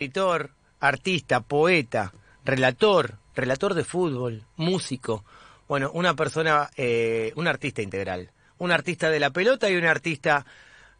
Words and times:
escritor, 0.00 0.48
artista, 0.80 1.40
poeta, 1.40 2.10
relator, 2.42 3.18
relator 3.36 3.74
de 3.74 3.84
fútbol, 3.84 4.44
músico. 4.56 5.26
Bueno, 5.68 5.90
una 5.92 6.14
persona, 6.14 6.70
eh, 6.78 7.34
un 7.36 7.46
artista 7.46 7.82
integral. 7.82 8.30
Un 8.56 8.72
artista 8.72 9.10
de 9.10 9.20
la 9.20 9.28
pelota 9.28 9.68
y 9.68 9.76
un 9.76 9.84
artista 9.84 10.46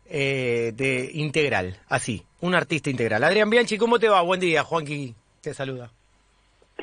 eh, 0.04 0.72
de 0.76 1.12
integral. 1.14 1.78
Así, 1.88 2.22
un 2.42 2.54
artista 2.54 2.90
integral. 2.90 3.24
Adrián 3.24 3.48
Bianchi, 3.48 3.78
¿cómo 3.78 3.98
te 3.98 4.10
va? 4.10 4.21
Buen 4.21 4.38
día, 4.38 4.64
Juanqui 4.64 5.14
te 5.40 5.54
saluda. 5.54 5.90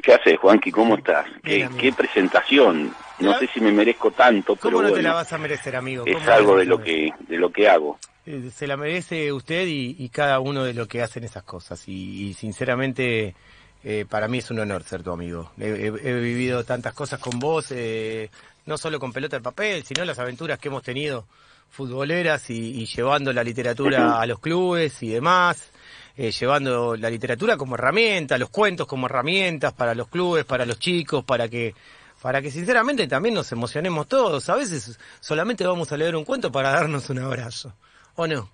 ¿Qué 0.02 0.16
haces, 0.16 0.40
Juanqui? 0.40 0.72
¿Cómo 0.72 0.96
estás? 0.98 1.28
Bien, 1.44 1.70
¿Qué, 1.74 1.78
qué 1.78 1.94
presentación. 1.94 2.96
No 3.20 3.38
sé 3.38 3.48
si 3.54 3.60
me 3.62 3.72
merezco 3.72 4.10
tanto, 4.10 4.56
pero 4.56 4.78
¿Cómo 4.78 4.82
no 4.82 4.88
te 4.88 4.94
bueno, 4.96 5.10
la 5.10 5.16
vas 5.16 5.34
a 5.34 5.38
merecer, 5.38 5.76
amigo? 5.76 6.04
es 6.08 6.16
¿Cómo 6.16 6.26
no 6.26 6.34
algo 6.34 6.54
te 6.54 6.60
de 6.62 6.66
lo 6.66 6.82
que 6.82 7.14
de 7.28 7.38
lo 7.38 7.52
que 7.52 7.70
hago. 7.70 8.00
Eh, 8.28 8.52
se 8.54 8.68
la 8.68 8.76
merece 8.76 9.32
usted 9.32 9.66
y, 9.68 10.10
cada 10.10 10.42
uno 10.42 10.66
de 10.66 10.74
los 10.74 10.88
que 10.88 11.02
hacen 11.02 11.24
esas 11.24 11.44
cosas. 11.44 11.88
Y, 11.88 12.34
sinceramente, 12.34 13.36
eh, 13.84 14.06
para 14.10 14.28
mí 14.28 14.40
es 14.40 14.52
un 14.52 14.60
honor 14.60 14.84
ser 14.84 15.02
tu 15.02 15.12
amigo. 15.12 15.52
He, 15.58 16.14
vivido 16.14 16.66
tantas 16.66 16.94
cosas 16.94 17.20
con 17.20 17.40
vos, 17.40 17.68
eh, 17.72 18.30
no 18.66 18.78
solo 18.78 19.00
con 19.00 19.14
pelota 19.14 19.38
de 19.38 19.42
papel, 19.42 19.84
sino 19.86 20.04
las 20.04 20.20
aventuras 20.20 20.60
que 20.60 20.68
hemos 20.68 20.84
tenido 20.84 21.26
futboleras 21.70 22.50
y, 22.50 22.82
y 22.82 22.86
llevando 22.86 23.32
la 23.32 23.44
literatura 23.44 24.20
a 24.20 24.26
los 24.26 24.40
clubes 24.40 25.02
y 25.04 25.10
demás. 25.10 25.72
eh, 26.18 26.32
llevando 26.32 26.96
la 26.98 27.10
literatura 27.10 27.56
como 27.58 27.76
herramienta, 27.76 28.38
los 28.38 28.50
cuentos 28.50 28.88
como 28.88 29.06
herramientas 29.06 29.74
para 29.74 29.94
los 29.94 30.08
clubes, 30.08 30.46
para 30.46 30.66
los 30.66 30.80
chicos, 30.80 31.24
para 31.24 31.48
que 31.48 31.76
para 32.22 32.42
que 32.42 32.50
sinceramente 32.50 33.08
también 33.08 33.36
nos 33.36 33.52
emocionemos 33.52 34.08
todos. 34.08 34.50
A 34.50 34.56
veces 34.56 35.00
solamente 35.20 35.66
vamos 35.66 35.92
a 35.92 35.98
leer 35.98 36.16
un 36.16 36.26
cuento 36.26 36.52
para 36.52 36.72
darnos 36.72 37.10
un 37.12 37.20
abrazo, 37.20 37.74
¿o 38.18 38.28
no? 38.28 38.50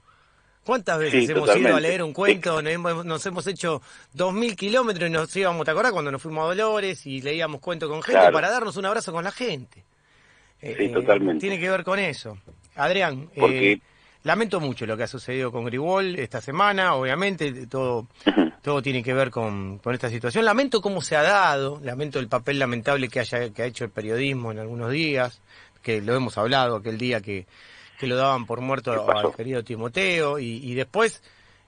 ¿Cuántas 0.63 0.97
veces 0.97 1.25
Sí, 1.25 1.31
hemos 1.31 1.53
ido 1.57 1.75
a 1.75 1.79
leer 1.79 2.03
un 2.03 2.13
cuento? 2.13 2.61
Nos 2.61 2.71
hemos, 2.71 3.03
nos 3.05 3.25
hemos 3.25 3.45
hecho 3.47 3.81
dos 4.13 4.33
mil 4.33 4.55
kilómetros 4.55 5.09
y 5.09 5.11
nos 5.11 5.35
íbamos, 5.35 5.65
¿te 5.65 5.71
acordás 5.71 5.91
cuando 5.91 6.09
nos 6.11 6.21
fuimos 6.21 6.43
a 6.45 6.47
Dolores 6.55 7.05
y 7.05 7.21
leíamos 7.21 7.59
cuentos 7.59 7.89
con 7.89 8.01
gente 8.01 8.19
Claro. 8.21 8.33
para 8.33 8.49
darnos 8.49 8.77
un 8.77 8.85
abrazo 8.85 9.11
con 9.11 9.23
la 9.25 9.31
gente? 9.31 9.83
Eh, 10.61 10.75
Sí, 10.77 10.89
totalmente. 10.93 11.41
Tiene 11.41 11.59
que 11.59 11.69
ver 11.69 11.83
con 11.83 11.99
eso. 11.99 12.37
Adrián, 12.75 13.29
eh, 13.35 13.77
lamento 14.23 14.61
mucho 14.61 14.85
lo 14.85 14.95
que 14.95 15.03
ha 15.03 15.07
sucedido 15.07 15.51
con 15.51 15.65
Gribol 15.65 16.15
esta 16.17 16.39
semana, 16.39 16.93
obviamente, 16.95 17.67
todo, 17.67 18.07
todo 18.61 18.81
tiene 18.81 19.03
que 19.03 19.13
ver 19.13 19.31
con, 19.31 19.79
con 19.79 19.93
esta 19.93 20.09
situación. 20.09 20.45
Lamento 20.45 20.81
cómo 20.81 21.01
se 21.01 21.17
ha 21.17 21.23
dado, 21.23 21.81
lamento 21.83 22.19
el 22.19 22.29
papel 22.29 22.57
lamentable 22.57 23.09
que, 23.09 23.19
haya, 23.19 23.49
que 23.49 23.63
ha 23.63 23.65
hecho 23.65 23.83
el 23.83 23.91
periodismo 23.91 24.53
en 24.53 24.59
algunos 24.59 24.91
días, 24.91 25.41
que 25.81 25.99
lo 26.01 26.15
hemos 26.15 26.37
hablado 26.37 26.77
aquel 26.77 26.97
día 26.97 27.19
que, 27.19 27.45
que 28.03 28.07
lo 28.07 28.17
daban 28.17 28.45
por 28.45 28.59
muerto 28.59 28.91
al 29.09 29.33
querido 29.33 29.63
Timoteo, 29.63 30.37
y, 30.37 30.57
y 30.61 30.73
después 30.73 31.23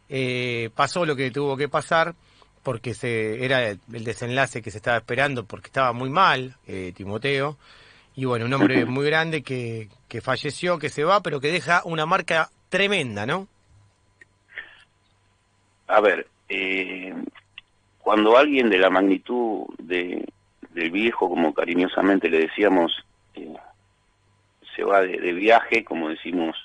eh, 0.09 0.69
pasó 0.75 1.05
lo 1.05 1.16
que 1.16 1.31
tuvo 1.31 1.55
que 1.55 1.69
pasar, 1.69 2.14
porque 2.61 2.94
se 2.94 3.45
era 3.45 3.69
el 3.69 4.03
desenlace 4.03 4.61
que 4.61 4.69
se 4.69 4.80
estaba 4.80 4.97
esperando, 4.97 5.45
porque 5.45 5.67
estaba 5.67 5.94
muy 5.94 6.09
mal 6.09 6.58
eh, 6.67 6.91
Timoteo, 6.94 7.58
y 8.17 8.25
bueno, 8.25 8.47
un 8.47 8.53
hombre 8.53 8.83
muy 8.86 9.06
grande 9.06 9.44
que, 9.44 9.88
que 10.09 10.19
falleció, 10.19 10.78
que 10.78 10.89
se 10.89 11.06
va, 11.06 11.22
pero 11.22 11.39
que 11.39 11.53
deja 11.53 11.83
una 11.86 12.06
marca 12.06 12.50
tremenda, 12.67 13.25
¿no? 13.25 13.47
A 15.88 16.02
ver, 16.02 16.28
eh, 16.50 17.13
cuando 18.00 18.38
alguien 18.38 18.69
de 18.69 18.78
la 18.78 18.89
magnitud 18.89 19.67
de, 19.78 20.28
del 20.72 20.91
viejo, 20.91 21.30
como 21.30 21.53
cariñosamente 21.53 22.30
le 22.30 22.39
decíamos, 22.39 22.91
eh, 23.36 23.53
se 24.75 24.83
va 24.83 25.01
de, 25.01 25.17
de 25.19 25.33
viaje, 25.33 25.83
como 25.83 26.09
decimos 26.09 26.55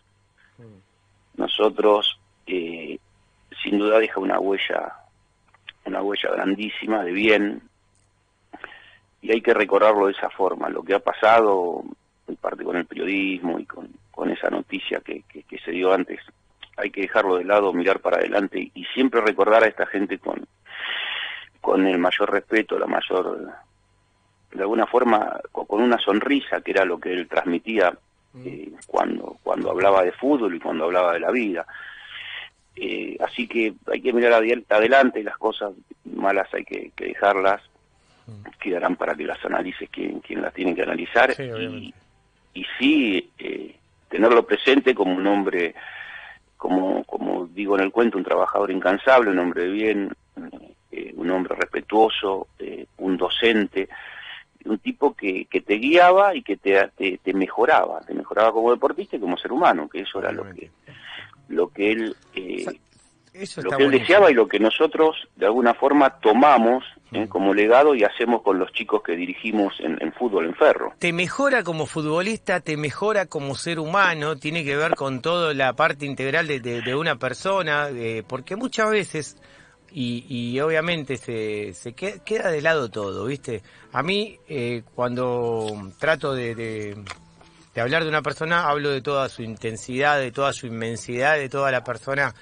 nosotros, 1.41 2.19
eh, 2.47 2.99
sin 3.63 3.79
duda 3.79 3.99
deja 3.99 4.21
una 4.21 4.39
huella, 4.39 4.95
una 5.87 6.03
huella 6.03 6.31
grandísima 6.33 7.03
de 7.03 7.13
bien, 7.13 7.63
y 9.23 9.33
hay 9.33 9.41
que 9.41 9.55
recordarlo 9.55 10.07
de 10.07 10.13
esa 10.13 10.31
forma. 10.31 10.69
Lo 10.69 10.83
que 10.83 10.95
ha 10.95 10.99
pasado, 10.99 11.83
en 12.29 12.37
parte 12.37 12.65
con 12.65 12.77
el 12.77 12.87
periodismo 12.87 13.59
y 13.59 13.67
con, 13.67 13.89
con 14.11 14.31
esa 14.31 14.51
noticia 14.51 15.01
que, 15.01 15.23
que, 15.23 15.43
que 15.45 15.59
se 15.59 15.73
dio 15.73 15.93
antes, 15.93 16.21
hay 16.77 16.91
que 16.91 17.03
dejarlo 17.03 17.37
de 17.37 17.45
lado, 17.45 17.73
mirar 17.73 18.01
para 18.01 18.19
adelante 18.19 18.71
y 18.75 18.85
siempre 18.87 19.21
recordar 19.21 19.65
a 19.65 19.69
esta 19.69 19.87
gente 19.87 20.19
con, 20.19 20.47
con 21.61 21.87
el 21.87 21.99
mayor 21.99 22.31
respeto, 22.31 22.79
la 22.79 22.87
mayor, 22.87 23.51
de 24.53 24.63
alguna 24.63 24.87
forma, 24.87 25.41
co- 25.53 25.65
con 25.67 25.81
una 25.83 25.99
sonrisa, 25.99 26.61
que 26.61 26.73
era 26.73 26.85
lo 26.85 26.99
que 26.99 27.13
él 27.13 27.29
transmitía 27.29 27.93
eh, 28.45 28.71
cuando, 28.87 29.37
cuando 29.43 29.71
hablaba 29.71 30.03
de 30.05 30.13
fútbol 30.13 30.55
y 30.55 30.61
cuando 30.61 30.85
hablaba 30.85 31.13
de 31.15 31.21
la 31.21 31.31
vida. 31.31 31.67
Eh, 32.77 33.17
así 33.21 33.47
que 33.47 33.75
hay 33.93 34.01
que 34.01 34.13
mirar 34.13 34.43
adelante, 34.69 35.23
las 35.23 35.37
cosas 35.37 35.73
malas 36.05 36.49
hay 36.55 36.65
que, 36.65 36.93
que 36.97 37.07
dejarlas, 37.07 37.61
quedarán 38.61 38.95
para 38.97 39.15
que 39.17 39.25
las 39.25 39.45
analice 39.45 39.89
quien, 39.89 40.21
quien 40.21 40.41
las 40.43 40.55
tiene 40.55 40.75
que 40.75 40.83
analizar 40.83 41.35
Sí, 41.35 41.43
y, 42.55 42.61
y 42.61 42.67
sí 42.79 43.31
eh, 43.39 43.75
tenerlo 44.09 44.47
presente 44.47 44.95
como 44.95 45.15
un 45.17 45.27
hombre, 45.27 45.75
como, 46.57 47.03
como 47.05 47.47
digo 47.49 47.77
en 47.77 47.85
el 47.85 47.91
cuento, 47.91 48.19
un 48.19 48.25
trabajador 48.25 48.71
incansable, 48.71 49.31
un 49.31 49.39
hombre 49.41 49.65
de 49.65 49.71
bien, 49.71 50.13
eh, 50.93 51.13
un 51.17 51.31
hombre 51.31 51.57
respetuoso, 51.57 52.47
eh, 52.59 52.87
un 52.99 53.17
docente, 53.17 53.89
un 54.65 54.79
tipo 54.79 55.15
que, 55.15 55.47
que 55.47 55.61
te 55.61 55.75
guiaba 55.75 56.35
y 56.35 56.43
que 56.43 56.57
te, 56.57 56.89
te, 56.97 57.19
te 57.23 57.33
mejoraba, 57.35 58.01
te 58.01 58.15
mejoraba 58.15 58.53
como 58.53 58.71
deportista 58.71 59.17
y 59.17 59.21
como 59.21 59.37
ser 59.39 59.53
humano, 59.53 59.89
que 59.89 60.01
eso 60.01 60.19
era 60.19 60.33
lo 60.33 60.45
que, 60.55 60.71
lo 61.49 61.69
que 61.69 61.93
él... 61.93 62.17
eh, 62.35 62.67
Eso 63.33 63.63
lo 63.63 63.71
que 63.71 63.85
él 63.85 63.91
deseaba 63.93 64.31
y 64.31 64.35
lo 64.35 64.49
que 64.49 64.59
nosotros 64.59 65.17
de 65.37 65.47
alguna 65.47 65.73
forma 65.75 66.19
tomamos 66.21 66.85
eh, 67.13 67.27
como 67.29 67.55
legado 67.55 67.95
y 67.95 68.03
hacemos 68.05 68.43
con 68.43 68.59
los 68.59 68.73
chicos 68.73 69.03
que 69.03 69.17
dirigimos 69.17 69.73
en, 69.81 69.97
en 70.03 70.13
fútbol 70.13 70.47
en 70.47 70.55
ferro. 70.55 70.93
te 70.99 71.13
mejora 71.13 71.63
como 71.65 71.87
futbolista, 71.87 72.61
te 72.61 72.77
mejora 72.77 73.27
como 73.27 73.55
ser 73.57 73.79
humano, 73.81 74.37
tiene 74.37 74.65
que 74.65 74.77
ver 74.77 74.95
con 74.95 75.21
toda 75.23 75.55
la 75.55 75.73
parte 75.75 76.07
integral 76.07 76.47
de, 76.49 76.61
de- 76.61 76.83
de 76.83 76.95
una 76.95 77.17
persona, 77.17 77.89
eh, 77.91 78.23
porque 78.27 78.55
muchas 78.57 78.91
veces, 78.91 79.37
y, 79.93 80.25
y 80.29 80.61
obviamente 80.61 81.17
se, 81.17 81.75
se 81.75 81.93
que- 81.93 82.21
queda 82.25 82.51
de 82.51 82.61
lado 82.63 82.89
todo, 82.91 83.27
¿viste? 83.27 83.63
A 83.93 84.03
mí, 84.03 84.39
eh, 84.49 84.83
cuando 84.95 85.93
trato 85.99 86.35
de 86.35 86.97
hablar 87.77 88.03
de 88.03 88.09
una 88.09 88.23
persona, 88.23 88.69
hablo 88.69 88.91
de 88.91 89.01
toda 89.01 89.29
su 89.29 89.43
intensidad, 89.43 90.19
de 90.19 90.33
toda 90.33 90.53
su 90.53 90.67
inmensidad, 90.67 91.37
de 91.37 91.49
toda 91.49 91.71
la 91.71 91.83
persona, 91.83 92.35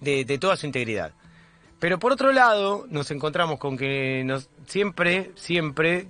de, 0.00 0.24
de 0.24 0.38
toda 0.38 0.56
su 0.56 0.66
integridad. 0.66 1.12
Pero 1.78 1.98
por 1.98 2.12
otro 2.12 2.32
lado, 2.32 2.86
nos 2.88 3.10
encontramos 3.10 3.58
con 3.58 3.76
que 3.76 4.22
nos, 4.24 4.48
siempre, 4.66 5.32
siempre 5.34 6.08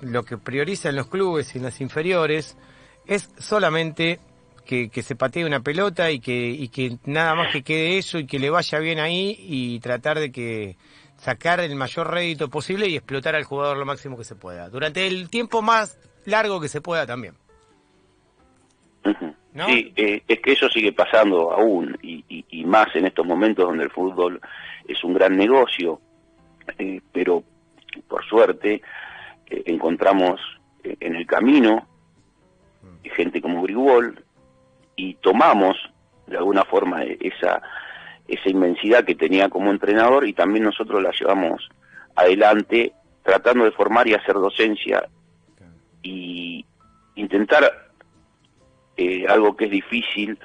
lo 0.00 0.24
que 0.24 0.36
priorizan 0.38 0.96
los 0.96 1.06
clubes 1.08 1.54
y 1.54 1.58
en 1.58 1.64
las 1.64 1.80
inferiores 1.80 2.56
es 3.06 3.30
solamente 3.38 4.20
que, 4.64 4.88
que 4.90 5.02
se 5.02 5.16
patee 5.16 5.44
una 5.44 5.60
pelota 5.60 6.10
y 6.10 6.20
que, 6.20 6.48
y 6.50 6.68
que 6.68 6.98
nada 7.04 7.34
más 7.34 7.52
que 7.52 7.62
quede 7.62 7.98
eso 7.98 8.18
y 8.18 8.26
que 8.26 8.38
le 8.38 8.50
vaya 8.50 8.78
bien 8.78 8.98
ahí 8.98 9.36
y 9.38 9.80
tratar 9.80 10.18
de 10.18 10.30
que 10.32 10.76
sacar 11.16 11.60
el 11.60 11.74
mayor 11.76 12.10
rédito 12.10 12.48
posible 12.48 12.88
y 12.88 12.96
explotar 12.96 13.34
al 13.34 13.44
jugador 13.44 13.76
lo 13.76 13.84
máximo 13.86 14.16
que 14.16 14.24
se 14.24 14.34
pueda. 14.34 14.68
Durante 14.68 15.06
el 15.06 15.28
tiempo 15.30 15.62
más 15.62 15.98
largo 16.24 16.60
que 16.60 16.68
se 16.68 16.80
pueda 16.80 17.06
también. 17.06 17.34
Sí, 19.66 19.92
eh, 19.96 20.22
es 20.26 20.40
que 20.40 20.52
eso 20.52 20.68
sigue 20.70 20.92
pasando 20.92 21.52
aún 21.52 21.96
y, 22.02 22.24
y- 22.28 22.44
y 22.48 22.64
más 22.64 22.86
en 22.96 23.06
estos 23.06 23.26
momentos 23.26 23.66
donde 23.66 23.84
el 23.84 23.90
fútbol 23.90 24.40
es 24.88 25.02
un 25.04 25.14
gran 25.14 25.36
negocio, 25.36 26.00
eh, 26.78 27.00
pero 27.12 27.44
por 28.08 28.24
suerte 28.24 28.80
eh, 29.50 29.62
encontramos 29.66 30.40
en 30.84 31.14
el 31.16 31.26
camino 31.26 31.86
gente 33.14 33.42
como 33.42 33.62
Grigol 33.62 34.24
y 34.96 35.14
tomamos 35.14 35.76
de 36.26 36.36
alguna 36.36 36.64
forma 36.64 37.04
eh, 37.04 37.18
esa 37.20 37.62
esa 38.28 38.48
inmensidad 38.48 39.04
que 39.04 39.14
tenía 39.14 39.48
como 39.48 39.70
entrenador 39.70 40.26
y 40.26 40.32
también 40.32 40.64
nosotros 40.64 41.02
la 41.02 41.10
llevamos 41.10 41.68
adelante 42.14 42.92
tratando 43.22 43.64
de 43.64 43.72
formar 43.72 44.06
y 44.08 44.14
hacer 44.14 44.34
docencia 44.34 45.06
y 46.02 46.64
intentar 47.14 47.90
eh, 48.96 49.26
algo 49.28 49.56
que 49.56 49.66
es 49.66 49.70
difícil, 49.70 50.38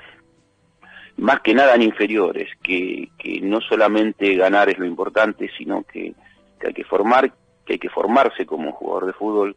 más 1.17 1.39
que 1.41 1.53
nada 1.53 1.75
en 1.75 1.81
inferiores, 1.81 2.49
que, 2.61 3.09
que 3.17 3.41
no 3.41 3.61
solamente 3.61 4.35
ganar 4.35 4.69
es 4.69 4.77
lo 4.77 4.85
importante, 4.85 5.49
sino 5.57 5.83
que, 5.83 6.13
que 6.59 6.67
hay 6.67 6.73
que 6.73 6.83
formar, 6.83 7.31
que 7.65 7.73
hay 7.73 7.79
que 7.79 7.89
formarse 7.89 8.45
como 8.45 8.71
jugador 8.73 9.07
de 9.07 9.13
fútbol 9.13 9.55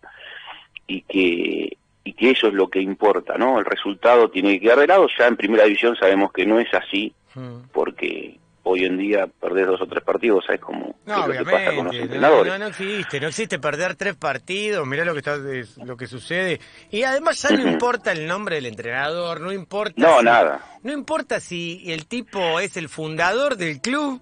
y 0.86 1.02
que 1.02 1.76
y 2.04 2.12
que 2.14 2.30
eso 2.30 2.48
es 2.48 2.54
lo 2.54 2.68
que 2.68 2.80
importa, 2.80 3.36
¿no? 3.36 3.58
El 3.58 3.64
resultado 3.64 4.30
tiene 4.30 4.52
que 4.54 4.60
quedar 4.60 4.78
de 4.80 4.86
lado, 4.86 5.06
ya 5.18 5.26
en 5.26 5.36
primera 5.36 5.64
división 5.64 5.96
sabemos 5.96 6.32
que 6.32 6.46
no 6.46 6.58
es 6.60 6.72
así, 6.74 7.12
Mm. 7.34 7.68
porque 7.72 8.38
hoy 8.62 8.84
en 8.84 8.98
día 8.98 9.26
perder 9.40 9.66
dos 9.66 9.80
o 9.80 9.86
tres 9.86 10.02
partidos, 10.02 10.44
¿sabes 10.44 10.60
cómo 10.60 10.96
No, 11.06 11.22
es 11.22 11.26
lo 11.28 11.32
que 11.32 11.50
pasa 11.50 11.66
con 11.74 11.84
los 11.86 11.92
obviamente, 11.94 11.98
no, 11.98 12.02
entrenadores? 12.02 12.52
no, 12.52 12.58
no 12.58 12.66
existe, 12.66 13.20
no 13.20 13.28
existe 13.28 13.58
perder 13.58 13.94
tres 13.96 14.16
partidos, 14.16 14.86
mirá 14.86 15.04
lo 15.04 15.12
que 15.12 15.18
está, 15.20 15.36
es- 15.52 15.76
lo 15.78 15.96
que 15.96 16.06
sucede. 16.06 16.60
Y 16.90 17.02
además 17.04 17.40
ya 17.42 17.50
no 17.56 17.68
importa 17.70 18.12
el 18.12 18.26
nombre 18.26 18.56
del 18.56 18.66
entrenador, 18.66 19.40
no 19.40 19.52
importa 19.52 19.94
No, 19.96 20.18
si- 20.18 20.24
nada. 20.24 20.60
no 20.82 20.92
importa 20.92 21.40
si 21.40 21.84
el 21.92 22.06
tipo 22.06 22.60
es 22.60 22.76
el 22.76 22.88
fundador 22.88 23.56
del 23.56 23.80
club, 23.80 24.20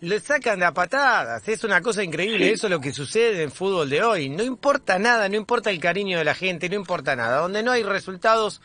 le 0.00 0.20
sacan 0.20 0.58
de 0.58 0.66
a 0.66 0.72
patadas. 0.72 1.48
Es 1.48 1.64
una 1.64 1.80
cosa 1.80 2.02
increíble. 2.02 2.50
Eso 2.50 2.66
es 2.66 2.70
lo 2.70 2.80
que 2.80 2.92
sucede 2.92 3.42
en 3.42 3.50
fútbol 3.50 3.88
de 3.88 4.02
hoy. 4.02 4.28
No 4.28 4.42
importa 4.42 4.98
nada, 4.98 5.28
no 5.28 5.36
importa 5.36 5.70
el 5.70 5.80
cariño 5.80 6.18
de 6.18 6.24
la 6.24 6.34
gente, 6.34 6.68
no 6.68 6.76
importa 6.76 7.16
nada. 7.16 7.38
Donde 7.38 7.62
no 7.62 7.72
hay 7.72 7.82
resultados, 7.82 8.60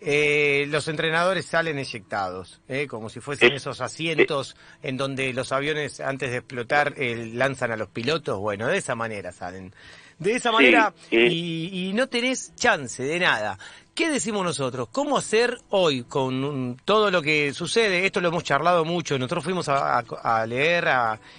eh, 0.00 0.66
los 0.68 0.88
entrenadores 0.88 1.46
salen 1.46 1.78
eyectados, 1.78 2.60
eh, 2.68 2.86
como 2.88 3.08
si 3.08 3.20
fuesen 3.20 3.52
esos 3.52 3.80
asientos 3.80 4.56
en 4.82 4.96
donde 4.96 5.32
los 5.32 5.52
aviones 5.52 6.00
antes 6.00 6.30
de 6.30 6.38
explotar 6.38 6.94
eh, 6.96 7.30
lanzan 7.32 7.70
a 7.70 7.76
los 7.76 7.88
pilotos. 7.88 8.38
Bueno, 8.40 8.66
de 8.66 8.78
esa 8.78 8.94
manera 8.94 9.30
salen. 9.30 9.72
De 10.18 10.34
esa 10.34 10.52
manera 10.52 10.92
y, 11.10 11.88
y 11.88 11.92
no 11.94 12.08
tenés 12.08 12.54
chance 12.54 13.02
de 13.02 13.18
nada. 13.18 13.58
¿Qué 13.94 14.10
decimos 14.10 14.42
nosotros? 14.42 14.88
¿Cómo 14.90 15.18
hacer 15.18 15.58
hoy 15.68 16.04
con 16.04 16.80
todo 16.82 17.10
lo 17.10 17.20
que 17.20 17.52
sucede? 17.52 18.06
Esto 18.06 18.22
lo 18.22 18.28
hemos 18.28 18.42
charlado 18.42 18.86
mucho. 18.86 19.18
Nosotros 19.18 19.44
fuimos 19.44 19.68
a, 19.68 20.46
leer 20.46 20.88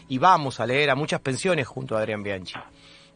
y 0.07 0.19
vamos 0.19 0.59
a 0.59 0.67
leer 0.67 0.91
a 0.91 0.95
muchas 0.95 1.19
pensiones 1.19 1.65
junto 1.65 1.95
a 1.97 2.01
Adrián 2.01 2.21
Bianchi. 2.21 2.53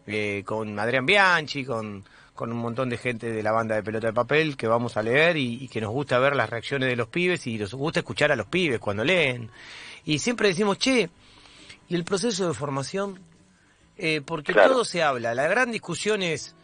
Eh, 0.08 0.42
con 0.44 0.80
Adrián 0.80 1.06
Bianchi, 1.06 1.64
con, 1.64 2.04
con 2.34 2.52
un 2.52 2.58
montón 2.58 2.90
de 2.90 2.98
gente 2.98 3.32
de 3.32 3.44
la 3.44 3.52
banda 3.52 3.76
de 3.76 3.84
pelota 3.84 4.08
de 4.08 4.14
papel 4.14 4.58
que 4.58 4.68
vamos 4.68 4.98
a 4.98 5.04
leer 5.04 5.38
y, 5.38 5.68
que 5.68 5.82
nos 5.82 5.92
gusta 5.92 6.18
ver 6.18 6.36
las 6.36 6.50
reacciones 6.50 6.90
de 6.90 6.96
los 6.96 7.08
pibes 7.08 7.46
y 7.46 7.60
nos 7.60 7.76
gusta 7.76 8.00
escuchar 8.00 8.32
a 8.32 8.36
los 8.36 8.48
pibes 8.48 8.80
cuando 8.80 9.04
leen. 9.04 9.52
Y 10.04 10.18
siempre 10.18 10.48
decimos, 10.48 10.80
che, 10.80 11.12
¿y 11.88 11.94
el 11.94 12.04
proceso 12.04 12.48
de 12.48 12.56
formación? 12.56 13.20
Eh, 13.98 14.22
porque 14.26 14.52
todo 14.52 14.84
se 14.84 15.04
habla. 15.04 15.36
La 15.36 15.48
gran 15.48 15.72
discusión 15.72 16.24
es 16.24 16.56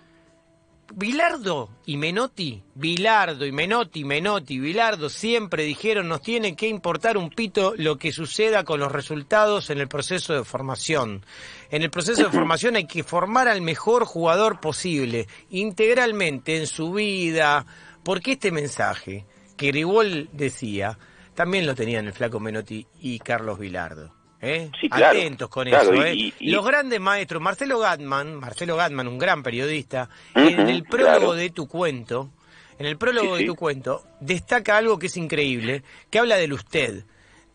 Bilardo 0.92 1.70
y 1.86 1.98
Menotti, 1.98 2.62
Bilardo 2.76 3.46
y 3.46 3.52
Menotti, 3.52 4.04
Menotti, 4.04 4.60
Bilardo 4.60 5.10
siempre 5.10 5.64
dijeron 5.64 6.08
nos 6.08 6.22
tiene 6.22 6.56
que 6.56 6.68
importar 6.68 7.18
un 7.18 7.30
pito 7.30 7.74
lo 7.78 7.98
que 7.98 8.12
suceda 8.12 8.64
con 8.64 8.80
los 8.80 8.92
resultados 8.92 9.70
en 9.70 9.80
el 9.80 9.88
proceso 9.88 10.34
de 10.34 10.44
formación. 10.44 11.26
En 11.72 11.82
el 11.82 11.90
proceso 11.90 12.24
de 12.24 12.30
formación 12.38 12.76
hay 12.76 12.86
que 12.86 13.04
formar 13.04 13.48
al 13.48 13.62
mejor 13.62 14.06
jugador 14.06 14.60
posible, 14.60 15.28
integralmente 15.50 16.58
en 16.58 16.68
su 16.68 16.94
vida, 16.94 17.66
porque 18.04 18.34
este 18.34 18.52
mensaje 18.52 19.26
que 19.58 19.68
Gribol 19.68 20.30
decía, 20.32 21.00
también 21.34 21.66
lo 21.66 21.76
tenían 21.76 22.06
el 22.06 22.14
flaco 22.14 22.40
Menotti 22.40 22.86
y 23.00 23.20
Carlos 23.20 23.58
Bilardo. 23.58 24.23
¿Eh? 24.44 24.70
Atentos 24.92 25.50
con 25.50 25.68
eso. 25.68 25.94
¿eh? 26.04 26.34
Los 26.42 26.66
grandes 26.66 27.00
maestros, 27.00 27.42
Marcelo 27.42 27.80
Gatman, 27.80 28.36
Marcelo 28.36 28.76
Gatman, 28.76 29.08
un 29.08 29.18
gran 29.18 29.42
periodista, 29.42 30.10
en 30.36 30.70
el 30.70 30.84
prólogo 30.84 31.34
de 31.34 31.50
tu 31.50 31.68
cuento, 31.68 32.30
en 32.78 32.86
el 32.86 32.98
prólogo 32.98 33.38
de 33.38 33.46
tu 33.46 33.56
cuento, 33.56 34.04
destaca 34.20 34.78
algo 34.78 35.00
que 35.00 35.08
es 35.08 35.18
increíble, 35.18 35.84
que 36.10 36.20
habla 36.20 36.36
del 36.36 36.54
usted. 36.54 37.06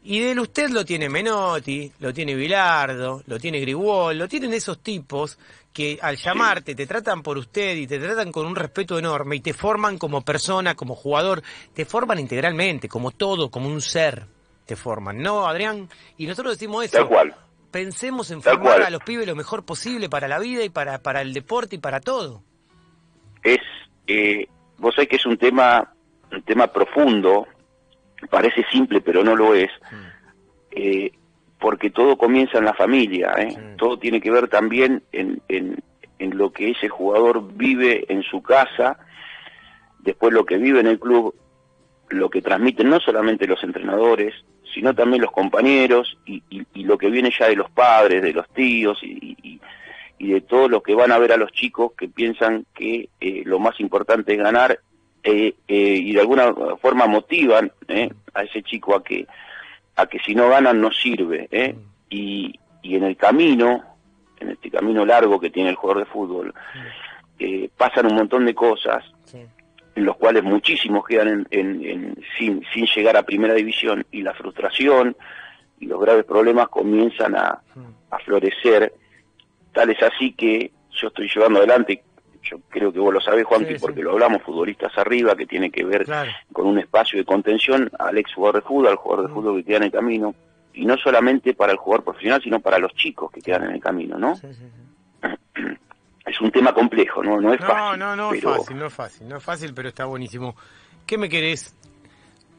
Y 0.02 0.20
del 0.20 0.38
usted 0.38 0.70
lo 0.70 0.84
tiene 0.84 1.10
Menotti, 1.10 1.92
lo 1.98 2.14
tiene 2.14 2.34
Vilardo, 2.34 3.22
lo 3.26 3.38
tiene 3.38 3.60
Grigol, 3.60 4.16
lo 4.16 4.28
tienen 4.28 4.54
esos 4.54 4.78
tipos 4.78 5.38
que 5.72 5.98
al 6.00 6.16
llamarte 6.16 6.74
te 6.74 6.86
tratan 6.86 7.22
por 7.22 7.36
usted 7.36 7.76
y 7.76 7.86
te 7.86 7.98
tratan 7.98 8.32
con 8.32 8.46
un 8.46 8.56
respeto 8.56 8.98
enorme 8.98 9.36
y 9.36 9.40
te 9.40 9.52
forman 9.52 9.98
como 9.98 10.22
persona, 10.22 10.74
como 10.74 10.94
jugador, 10.94 11.42
te 11.74 11.84
forman 11.84 12.20
integralmente, 12.20 12.88
como 12.88 13.10
todo, 13.10 13.50
como 13.50 13.68
un 13.68 13.82
ser 13.82 14.37
te 14.68 14.76
forman, 14.76 15.22
¿no, 15.22 15.48
Adrián? 15.48 15.88
Y 16.18 16.26
nosotros 16.26 16.58
decimos 16.58 16.84
eso. 16.84 16.98
Tal 16.98 17.08
cual. 17.08 17.34
Pensemos 17.70 18.30
en 18.30 18.42
formar 18.42 18.82
a 18.82 18.90
los 18.90 19.02
pibes 19.02 19.26
lo 19.26 19.34
mejor 19.34 19.64
posible 19.64 20.10
para 20.10 20.28
la 20.28 20.38
vida 20.38 20.62
y 20.62 20.68
para, 20.68 20.98
para 20.98 21.22
el 21.22 21.32
deporte 21.32 21.76
y 21.76 21.78
para 21.78 22.00
todo. 22.00 22.42
Es, 23.42 23.60
eh, 24.06 24.46
vos 24.76 24.94
sabés 24.94 25.08
que 25.08 25.16
es 25.16 25.24
un 25.24 25.38
tema, 25.38 25.90
un 26.30 26.42
tema 26.42 26.66
profundo, 26.66 27.46
parece 28.28 28.62
simple 28.70 29.00
pero 29.00 29.24
no 29.24 29.34
lo 29.34 29.54
es, 29.54 29.70
eh, 30.72 31.12
porque 31.58 31.90
todo 31.90 32.18
comienza 32.18 32.58
en 32.58 32.66
la 32.66 32.74
familia, 32.74 33.32
¿eh? 33.38 33.74
todo 33.78 33.98
tiene 33.98 34.20
que 34.20 34.30
ver 34.30 34.48
también 34.48 35.02
en, 35.12 35.40
en, 35.48 35.82
en 36.18 36.36
lo 36.36 36.52
que 36.52 36.72
ese 36.72 36.90
jugador 36.90 37.54
vive 37.54 38.04
en 38.12 38.22
su 38.22 38.42
casa, 38.42 38.98
después 40.00 40.34
lo 40.34 40.44
que 40.44 40.58
vive 40.58 40.80
en 40.80 40.88
el 40.88 40.98
club, 40.98 41.34
lo 42.10 42.30
que 42.30 42.42
transmiten 42.42 42.88
no 42.88 43.00
solamente 43.00 43.46
los 43.46 43.62
entrenadores, 43.62 44.34
sino 44.74 44.94
también 44.94 45.22
los 45.22 45.32
compañeros 45.32 46.18
y, 46.26 46.42
lo 46.74 46.96
que 46.96 47.10
viene 47.10 47.30
ya 47.36 47.48
de 47.48 47.56
los 47.56 47.70
padres, 47.70 48.22
de 48.22 48.32
los 48.32 48.48
tíos 48.50 48.98
y, 49.02 49.60
de 50.18 50.40
todos 50.40 50.70
los 50.70 50.82
que 50.82 50.94
van 50.94 51.12
a 51.12 51.18
ver 51.18 51.32
a 51.32 51.36
los 51.36 51.52
chicos 51.52 51.92
que 51.96 52.08
piensan 52.08 52.66
que 52.74 53.08
eh, 53.20 53.42
lo 53.44 53.58
más 53.58 53.78
importante 53.80 54.32
es 54.32 54.38
ganar 54.38 54.80
eh, 55.22 55.54
eh, 55.68 56.00
y 56.02 56.12
de 56.12 56.20
alguna 56.20 56.52
forma 56.80 57.06
motivan 57.06 57.70
a 58.34 58.42
ese 58.42 58.62
chico 58.62 58.96
a 58.96 59.02
que 59.02 59.26
a 59.96 60.06
que 60.06 60.18
si 60.20 60.34
no 60.34 60.48
ganan 60.48 60.80
no 60.80 60.90
sirve 60.90 61.48
y, 62.10 62.52
y 62.82 62.96
en 62.96 63.04
el 63.04 63.16
camino 63.16 63.84
en 64.40 64.50
este 64.50 64.70
camino 64.70 65.04
largo 65.04 65.40
que 65.40 65.50
tiene 65.50 65.70
el 65.70 65.76
jugador 65.76 66.04
de 66.04 66.10
fútbol 66.10 66.54
pasan 67.76 68.06
un 68.06 68.16
montón 68.16 68.44
de 68.44 68.54
cosas 68.54 69.04
en 69.98 70.04
los 70.04 70.16
cuales 70.16 70.44
muchísimos 70.44 71.04
quedan 71.04 71.44
en, 71.50 72.14
sin, 72.38 72.64
sin 72.72 72.86
llegar 72.86 73.16
a 73.16 73.24
primera 73.24 73.54
división 73.54 74.06
y 74.12 74.22
la 74.22 74.32
frustración 74.32 75.16
y 75.80 75.86
los 75.86 76.00
graves 76.00 76.24
problemas 76.24 76.68
comienzan 76.68 77.34
a, 77.34 77.60
a 78.10 78.18
florecer. 78.20 78.92
Tal 79.72 79.90
es 79.90 80.00
así 80.00 80.34
que 80.34 80.70
yo 80.92 81.08
estoy 81.08 81.28
llevando 81.34 81.58
adelante, 81.58 82.04
yo 82.44 82.58
creo 82.68 82.92
que 82.92 83.00
vos 83.00 83.12
lo 83.12 83.20
sabés, 83.20 83.44
Juanqui, 83.44 83.74
porque 83.80 84.02
lo 84.02 84.12
hablamos, 84.12 84.42
futbolistas 84.42 84.96
arriba, 84.96 85.34
que 85.34 85.46
tiene 85.46 85.68
que 85.68 85.84
ver 85.84 86.06
con 86.52 86.68
un 86.68 86.78
espacio 86.78 87.18
de 87.18 87.24
contención 87.24 87.90
al 87.98 88.16
ex 88.18 88.32
jugador 88.32 88.62
de 88.62 88.68
fútbol, 88.68 88.86
al 88.86 88.96
jugador 88.96 89.26
de 89.26 89.34
fútbol 89.34 89.56
que 89.56 89.64
queda 89.64 89.76
en 89.78 89.82
el 89.82 89.92
camino, 89.92 90.34
y 90.74 90.86
no 90.86 90.96
solamente 90.96 91.54
para 91.54 91.72
el 91.72 91.78
jugador 91.78 92.04
profesional, 92.04 92.40
sino 92.40 92.60
para 92.60 92.78
los 92.78 92.94
chicos 92.94 93.32
que 93.32 93.40
quedan 93.40 93.64
en 93.64 93.72
el 93.72 93.80
camino, 93.80 94.16
¿no? 94.16 94.36
Es 96.38 96.42
un 96.42 96.52
tema 96.52 96.72
complejo, 96.72 97.22
no, 97.22 97.40
no 97.40 97.52
es 97.52 97.60
fácil. 97.60 97.98
No, 97.98 98.14
no, 98.14 98.16
no 98.16 98.32
es 98.32 98.42
fácil, 98.42 98.78
no 98.78 98.86
es 98.86 98.94
fácil, 98.94 99.28
no 99.28 99.36
es 99.38 99.42
fácil, 99.42 99.74
pero 99.74 99.88
está 99.88 100.04
buenísimo. 100.04 100.54
¿Qué 101.04 101.18
me 101.18 101.28
querés 101.28 101.74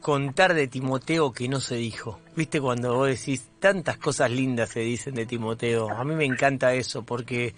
contar 0.00 0.54
de 0.54 0.68
Timoteo 0.68 1.32
que 1.32 1.48
no 1.48 1.60
se 1.60 1.76
dijo? 1.76 2.20
Viste 2.36 2.60
cuando 2.60 2.94
vos 2.94 3.08
decís 3.08 3.48
tantas 3.58 3.96
cosas 3.96 4.30
lindas 4.30 4.70
se 4.70 4.80
dicen 4.80 5.14
de 5.14 5.24
Timoteo. 5.24 5.88
A 5.90 6.04
mí 6.04 6.14
me 6.14 6.26
encanta 6.26 6.74
eso 6.74 7.02
porque 7.04 7.54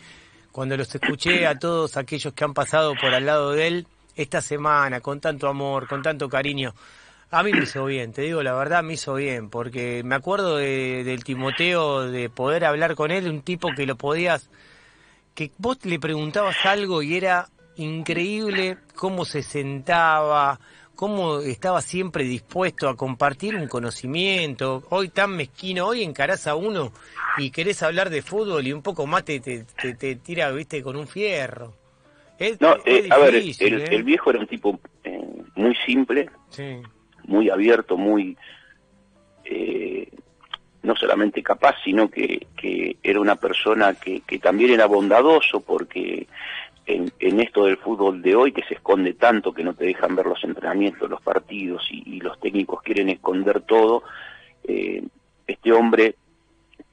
cuando 0.52 0.76
los 0.76 0.94
escuché 0.94 1.46
a 1.46 1.58
todos 1.58 1.96
aquellos 1.96 2.32
que 2.34 2.44
han 2.44 2.54
pasado 2.54 2.94
por 3.00 3.12
al 3.12 3.26
lado 3.26 3.52
de 3.52 3.66
él 3.66 3.86
esta 4.14 4.40
semana 4.42 5.00
con 5.00 5.20
tanto 5.20 5.48
amor, 5.48 5.88
con 5.88 6.02
tanto 6.02 6.28
cariño, 6.28 6.72
a 7.30 7.42
mí 7.42 7.52
me 7.52 7.64
hizo 7.64 7.84
bien, 7.86 8.12
te 8.12 8.22
digo 8.22 8.42
la 8.42 8.54
verdad, 8.54 8.84
me 8.84 8.92
hizo 8.92 9.14
bien, 9.14 9.48
porque 9.48 10.02
me 10.04 10.14
acuerdo 10.14 10.58
de, 10.58 11.02
del 11.02 11.24
Timoteo, 11.24 12.02
de 12.10 12.28
poder 12.28 12.64
hablar 12.66 12.94
con 12.94 13.10
él, 13.10 13.28
un 13.28 13.40
tipo 13.40 13.70
que 13.74 13.86
lo 13.86 13.96
podías 13.96 14.50
que 15.34 15.50
vos 15.58 15.84
le 15.84 15.98
preguntabas 15.98 16.64
algo 16.64 17.02
y 17.02 17.16
era 17.16 17.48
increíble 17.76 18.78
cómo 18.94 19.24
se 19.24 19.42
sentaba, 19.42 20.60
cómo 20.94 21.40
estaba 21.40 21.80
siempre 21.80 22.24
dispuesto 22.24 22.88
a 22.88 22.96
compartir 22.96 23.56
un 23.56 23.66
conocimiento. 23.66 24.82
Hoy 24.90 25.08
tan 25.08 25.36
mezquino, 25.36 25.86
hoy 25.86 26.02
encarás 26.02 26.46
a 26.46 26.54
uno 26.54 26.92
y 27.38 27.50
querés 27.50 27.82
hablar 27.82 28.10
de 28.10 28.22
fútbol 28.22 28.66
y 28.66 28.72
un 28.72 28.82
poco 28.82 29.06
más 29.06 29.24
te, 29.24 29.40
te, 29.40 30.16
tira, 30.16 30.50
viste, 30.50 30.82
con 30.82 30.96
un 30.96 31.06
fierro. 31.06 31.74
no, 32.60 32.76
eh, 32.84 33.08
a 33.10 33.18
ver, 33.18 33.36
¿eh? 33.36 33.54
el, 33.58 34.02
viejo 34.02 34.30
era 34.30 34.40
un 34.40 34.46
tipo 34.46 34.78
eh, 35.04 35.20
muy 35.54 35.74
simple, 35.86 36.28
muy 37.24 37.48
abierto, 37.48 37.96
muy 37.96 38.36
no 40.82 40.96
solamente 40.96 41.42
capaz, 41.42 41.76
sino 41.84 42.10
que, 42.10 42.46
que 42.56 42.96
era 43.02 43.20
una 43.20 43.36
persona 43.36 43.94
que, 43.94 44.22
que, 44.22 44.38
también 44.38 44.72
era 44.72 44.86
bondadoso, 44.86 45.60
porque 45.60 46.26
en, 46.86 47.12
en, 47.20 47.40
esto 47.40 47.64
del 47.64 47.76
fútbol 47.76 48.20
de 48.20 48.34
hoy, 48.34 48.52
que 48.52 48.64
se 48.64 48.74
esconde 48.74 49.14
tanto, 49.14 49.52
que 49.52 49.62
no 49.62 49.74
te 49.74 49.86
dejan 49.86 50.16
ver 50.16 50.26
los 50.26 50.42
entrenamientos, 50.42 51.08
los 51.08 51.22
partidos, 51.22 51.86
y, 51.90 52.20
los 52.20 52.38
técnicos 52.40 52.82
quieren 52.82 53.08
esconder 53.08 53.62
todo, 53.62 54.02
eh, 54.64 55.02
este 55.46 55.72
hombre 55.72 56.16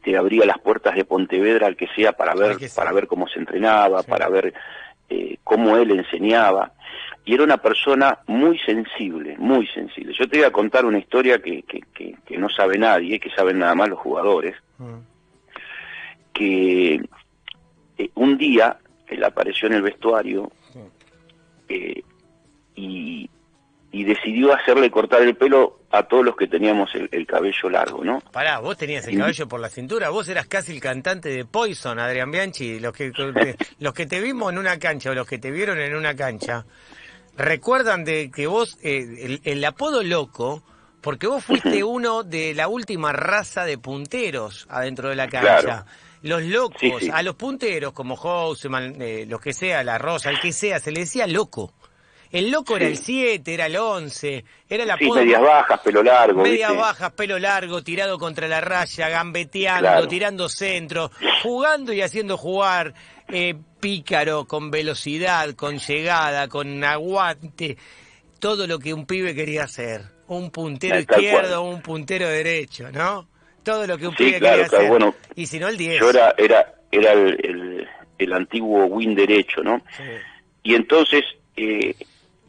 te 0.03 0.17
abría 0.17 0.46
las 0.46 0.60
puertas 0.60 0.96
de 0.96 1.05
Pontevedra 1.05 1.67
al 1.67 1.75
que 1.75 1.88
sea 1.96 2.13
para 2.13 2.34
ver, 2.34 2.58
para 2.75 2.91
ver 2.91 3.08
cómo 3.08 3.27
se 3.27 3.39
entrenaba, 3.39 4.03
para 4.03 4.29
ver 4.29 4.53
eh, 5.10 5.38
cómo 5.43 5.77
él 5.77 5.91
enseñaba. 5.91 6.72
Y 7.25 7.34
era 7.34 7.43
una 7.43 7.58
persona 7.58 8.19
muy 8.27 8.58
sensible, 8.60 9.36
muy 9.38 9.67
sensible. 9.67 10.13
Yo 10.17 10.27
te 10.27 10.38
voy 10.38 10.46
a 10.46 10.51
contar 10.51 10.86
una 10.86 11.00
historia 11.00 11.39
que, 11.39 11.63
que, 11.63 11.81
que, 11.93 12.08
no 12.39 12.50
sabe 12.50 12.77
nadie, 12.77 13.19
que 13.19 13.29
saben 13.31 13.60
nada 13.60 13.75
más 13.75 13.89
los 13.89 14.00
jugadores, 14.00 14.55
mm. 14.77 14.98
que 16.34 16.96
eh, 17.98 18.10
un 18.15 18.38
día 18.38 18.77
él 19.08 19.24
apareció 19.24 19.67
en 19.67 19.75
el 19.75 19.81
vestuario 19.81 20.51
eh, 21.67 22.01
y, 22.75 23.29
y, 23.91 24.03
decidió 24.03 24.53
hacerle 24.53 24.89
cortar 24.89 25.22
el 25.22 25.36
pelo 25.36 25.79
a 25.91 26.03
todos 26.03 26.24
los 26.24 26.36
que 26.36 26.48
teníamos 26.48 26.91
el, 26.93 27.25
cabello 27.27 27.69
largo, 27.69 28.03
¿no? 28.03 28.22
Pará, 28.31 28.60
vos 28.60 28.77
tenías 28.77 29.08
el 29.08 29.17
cabello 29.17 29.48
por 29.48 29.60
la 29.60 29.69
cintura, 29.69 30.10
vos 30.10 30.29
eras 30.29 30.48
casi 30.48 30.72
el 30.72 30.79
cantante 30.79 31.29
de 31.29 31.46
Poison, 31.46 32.00
Adrián 32.00 32.31
Bianchi, 32.31 32.79
los 32.79 32.93
que, 32.93 33.12
los 33.79 33.93
que 33.93 34.05
te 34.05 34.22
vimos 34.22 34.51
en 34.51 34.60
una 34.60 34.77
cancha 34.79 35.12
o 35.12 35.13
los 35.13 35.27
que 35.27 35.39
te 35.39 35.51
vieron 35.51 35.79
en 35.79 35.96
una 35.96 36.15
cancha 36.15 36.65
recuerdan 37.39 38.03
de 38.03 38.29
que 38.31 38.48
vos, 38.48 38.77
eh, 38.84 39.39
el, 39.43 39.65
apodo 39.65 40.03
loco 40.03 40.62
Porque 41.01 41.27
vos 41.27 41.43
fuiste 41.43 41.83
uno 41.83 42.23
de 42.23 42.53
la 42.53 42.67
última 42.67 43.11
raza 43.11 43.65
de 43.65 43.77
punteros 43.77 44.67
adentro 44.69 45.09
de 45.09 45.15
la 45.15 45.27
cancha. 45.27 45.85
Los 46.21 46.43
locos, 46.43 47.03
a 47.13 47.23
los 47.23 47.35
punteros 47.35 47.93
como 47.93 48.17
Houseman, 48.17 49.01
eh, 49.01 49.25
los 49.27 49.39
que 49.39 49.53
sea, 49.53 49.83
La 49.83 49.97
Rosa, 49.97 50.29
el 50.29 50.39
que 50.41 50.51
sea, 50.51 50.79
se 50.79 50.91
le 50.91 51.01
decía 51.01 51.25
loco. 51.27 51.73
El 52.31 52.51
loco 52.51 52.75
era 52.75 52.85
el 52.85 52.97
7, 52.97 53.51
era 53.51 53.65
el 53.65 53.75
11, 53.75 54.45
era 54.69 54.85
la 54.85 54.97
sí, 54.97 55.09
medias 55.09 55.41
bajas, 55.41 55.79
pelo 55.79 56.03
largo. 56.03 56.43
Medias 56.43 56.75
bajas, 56.75 57.11
pelo 57.13 57.39
largo, 57.39 57.81
tirado 57.81 58.19
contra 58.19 58.47
la 58.47 58.61
raya, 58.61 59.09
gambeteando, 59.09 60.07
tirando 60.07 60.47
centro, 60.47 61.09
jugando 61.41 61.91
y 61.91 62.01
haciendo 62.01 62.37
jugar, 62.37 62.93
eh, 63.29 63.55
pícaro, 63.79 64.45
con 64.45 64.69
velocidad, 64.69 65.55
con 65.55 65.79
llegada, 65.79 66.47
con 66.49 66.83
aguante, 66.83 67.77
todo 68.37 68.67
lo 68.67 68.77
que 68.77 68.93
un 68.93 69.07
pibe 69.07 69.33
quería 69.33 69.63
hacer. 69.63 70.18
Un 70.29 70.50
puntero 70.51 71.00
izquierdo, 71.00 71.63
un 71.63 71.81
puntero 71.81 72.27
derecho, 72.27 72.91
¿no? 72.91 73.27
Todo 73.63 73.86
lo 73.86 73.98
que 73.98 74.07
un 74.07 74.15
pibe 74.15 74.39
quería 74.39 74.65
hacer. 74.65 74.88
Bueno, 74.88 75.13
y 75.36 75.45
si 75.45 75.59
no 75.59 75.67
el 75.67 75.77
10. 75.77 76.00
Yo 76.00 76.09
era, 76.09 76.33
era, 76.38 76.74
era 76.91 77.12
el, 77.12 77.88
el, 78.17 78.33
antiguo 78.33 78.86
win 78.86 79.15
derecho, 79.15 79.62
¿no? 79.62 79.81
Y 80.63 80.75
entonces... 80.75 81.25
Eh, 81.55 81.95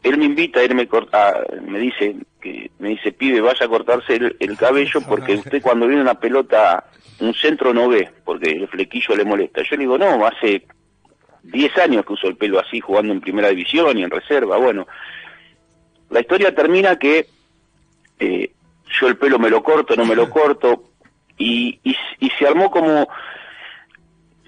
él 0.03 0.17
me 0.17 0.25
invita, 0.25 0.61
él 0.63 0.75
me 0.75 0.87
corta, 0.87 1.43
me 1.61 1.79
dice 1.79 2.15
que 2.41 2.71
me 2.79 2.89
dice 2.89 3.11
pibe 3.11 3.39
vaya 3.39 3.65
a 3.65 3.69
cortarse 3.69 4.15
el, 4.15 4.57
cabello 4.57 5.01
porque 5.07 5.35
usted 5.35 5.61
cuando 5.61 5.87
viene 5.87 6.01
una 6.01 6.15
pelota 6.15 6.85
un 7.19 7.33
centro 7.35 7.73
no 7.73 7.87
ve 7.87 8.09
porque 8.25 8.51
el 8.51 8.67
flequillo 8.67 9.15
le 9.15 9.25
molesta. 9.25 9.61
Yo 9.61 9.75
le 9.75 9.83
digo 9.83 9.97
no, 9.97 10.25
hace 10.25 10.65
10 11.43 11.77
años 11.77 12.05
que 12.05 12.13
uso 12.13 12.27
el 12.27 12.35
pelo 12.35 12.59
así 12.59 12.79
jugando 12.79 13.13
en 13.13 13.21
primera 13.21 13.49
división 13.49 13.97
y 13.97 14.03
en 14.03 14.09
reserva. 14.09 14.57
Bueno, 14.57 14.87
la 16.09 16.19
historia 16.19 16.53
termina 16.53 16.97
que 16.97 17.27
eh, 18.21 18.51
yo 18.99 19.07
el 19.07 19.17
pelo 19.17 19.39
me 19.39 19.49
lo 19.49 19.61
corto, 19.61 19.95
no 19.95 20.05
me 20.05 20.15
lo 20.15 20.29
corto 20.29 20.83
y, 21.37 21.79
y 21.83 22.29
se 22.37 22.47
armó 22.47 22.71
como 22.71 23.07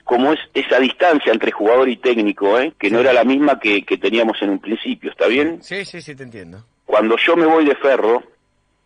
como 0.03 0.33
es 0.33 0.39
esa 0.53 0.79
distancia 0.79 1.31
entre 1.31 1.51
jugador 1.51 1.89
y 1.89 1.97
técnico, 1.97 2.59
¿eh? 2.59 2.73
que 2.77 2.89
no 2.89 2.99
era 2.99 3.13
la 3.13 3.23
misma 3.23 3.59
que, 3.59 3.83
teníamos 3.99 4.41
en 4.41 4.49
un 4.49 4.59
principio, 4.59 5.11
¿está 5.11 5.27
bien? 5.27 5.63
Sí, 5.63 5.85
sí, 5.85 6.01
sí, 6.01 6.15
te 6.15 6.23
entiendo. 6.23 6.65
Cuando 6.85 7.15
yo 7.17 7.35
me 7.35 7.45
voy 7.45 7.65
de 7.65 7.75
ferro... 7.75 8.21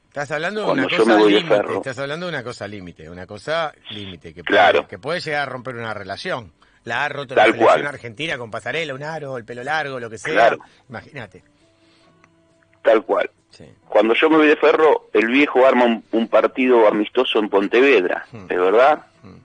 Estás 0.07 0.31
hablando 0.31 0.65
de 0.65 0.71
una 0.71 0.87
cosa 0.87 1.17
límite, 1.19 1.73
estás 1.75 1.99
hablando 1.99 2.25
de 2.25 2.31
una 2.31 2.43
cosa 2.43 2.67
límite, 2.67 3.09
una 3.09 3.27
cosa 3.27 3.73
límite, 3.91 4.33
que, 4.33 4.43
puede, 4.43 4.87
que 4.87 4.97
puede 4.97 5.19
llegar 5.19 5.43
a 5.43 5.51
romper 5.51 5.75
una 5.75 5.93
relación. 5.93 6.53
La 6.85 7.03
ha 7.03 7.09
roto 7.09 7.35
la 7.35 7.45
relación 7.45 7.85
argentina 7.85 8.37
con 8.37 8.49
Pasarela, 8.49 8.95
un 8.95 9.03
aro, 9.03 9.37
el 9.37 9.45
pelo 9.45 9.63
largo, 9.63 9.99
lo 9.99 10.09
que 10.09 10.17
sea, 10.17 10.57
imagínate. 10.89 11.43
Tal 12.81 13.03
cual. 13.03 13.29
Cuando 13.89 14.13
yo 14.13 14.29
me 14.29 14.37
voy 14.37 14.47
de 14.47 14.55
ferro, 14.55 15.09
el 15.13 15.27
viejo 15.27 15.65
arma 15.65 16.01
un, 16.11 16.27
partido 16.27 16.87
amistoso 16.87 17.39
en 17.39 17.49
Pontevedra, 17.49 18.25
¿es 18.31 18.33
hmm. 18.33 18.47
verdad? 18.47 19.05
Hmm 19.23 19.37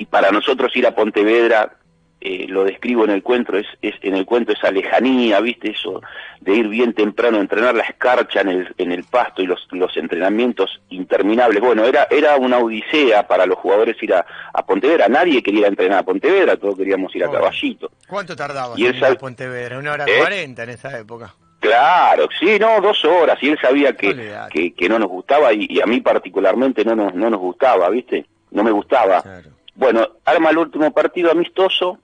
y 0.00 0.06
para 0.06 0.30
nosotros 0.30 0.74
ir 0.76 0.86
a 0.86 0.94
Pontevedra 0.94 1.74
eh, 2.22 2.46
lo 2.48 2.64
describo 2.64 3.04
en 3.04 3.10
el 3.10 3.22
cuento 3.22 3.54
es, 3.56 3.66
es, 3.82 3.94
en 4.00 4.14
el 4.14 4.24
cuento 4.24 4.52
esa 4.52 4.70
lejanía 4.70 5.40
viste 5.40 5.72
eso 5.72 6.00
de 6.40 6.54
ir 6.54 6.68
bien 6.68 6.94
temprano 6.94 7.36
a 7.36 7.42
entrenar 7.42 7.74
la 7.74 7.82
escarcha 7.82 8.40
en 8.40 8.48
el, 8.48 8.74
en 8.78 8.92
el 8.92 9.04
pasto 9.04 9.42
y 9.42 9.46
los, 9.46 9.68
los 9.72 9.94
entrenamientos 9.98 10.80
interminables. 10.88 11.60
Bueno 11.60 11.84
era 11.84 12.06
era 12.10 12.36
una 12.36 12.58
odisea 12.58 13.26
para 13.26 13.44
los 13.44 13.58
jugadores 13.58 14.02
ir 14.02 14.14
a, 14.14 14.24
Pontevedra. 14.66 15.08
Nadie 15.08 15.42
quería 15.42 15.66
entrenar 15.66 15.98
a 15.98 16.02
Pontevedra 16.02 16.56
todos 16.56 16.78
queríamos 16.78 17.14
ir 17.14 17.24
a 17.24 17.30
Caballito. 17.30 17.90
¿cuánto 18.08 18.34
tardaba 18.34 18.74
ir 18.78 19.04
a 19.04 19.14
Pontevedra 19.16 19.78
una 19.78 19.92
hora 19.92 20.04
¿Eh? 20.06 20.16
cuarenta 20.18 20.62
en 20.62 20.70
esa 20.70 20.98
época 20.98 21.34
Claro, 21.60 22.28
sí, 22.38 22.58
no, 22.58 22.80
dos 22.80 23.04
horas, 23.04 23.38
y 23.42 23.50
él 23.50 23.58
sabía 23.60 23.94
que, 23.94 24.72
que, 24.74 24.88
no 24.88 24.98
nos 24.98 25.08
gustaba 25.08 25.52
y, 25.52 25.78
a 25.80 25.86
mí 25.86 26.00
particularmente 26.00 26.84
no 26.84 26.96
nos, 26.96 27.14
no 27.14 27.28
nos 27.28 27.38
gustaba, 27.38 27.90
¿viste? 27.90 28.24
No 28.50 28.64
me 28.64 28.70
gustaba. 28.70 29.20
Claro. 29.20 29.50
Bueno, 29.74 30.08
arma 30.24 30.50
el 30.50 30.58
último 30.58 30.90
partido 30.92 31.30
amistoso 31.30 31.98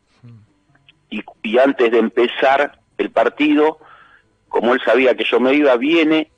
y, 1.11 1.59
antes 1.59 1.91
de 1.91 1.99
empezar 1.99 2.79
el 2.99 3.11
partido, 3.11 3.79
como 4.49 4.75
él 4.75 4.81
sabía 4.85 5.15
que 5.15 5.25
yo 5.25 5.41
me 5.41 5.55
iba, 5.55 5.77
viene 5.77 6.31